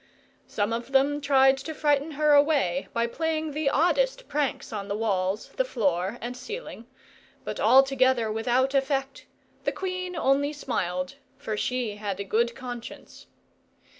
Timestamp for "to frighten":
1.59-2.09